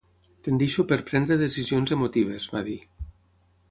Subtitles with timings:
[0.47, 2.83] "Tendeixo per prendre decisions emotives", va dir.